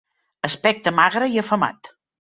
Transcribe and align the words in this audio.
Aspecte 0.51 0.95
magre 1.01 1.29
i 1.37 1.41
afamat 1.45 1.93